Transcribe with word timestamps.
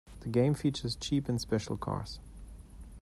The 0.21 0.29
game 0.29 0.55
features 0.55 0.95
cheap 0.95 1.29
and 1.29 1.39
special 1.39 1.77
cars. 1.77 2.19